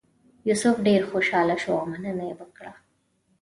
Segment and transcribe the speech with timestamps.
[0.49, 2.71] یوسف ډېر خوشاله شو او مننه یې وکړه.